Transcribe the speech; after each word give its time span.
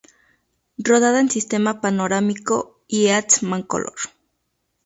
Rodada 0.79 1.19
en 1.19 1.29
sistema 1.29 1.79
Panorámico 1.79 2.81
y 2.87 3.09
Eastmancolor. 3.09 3.93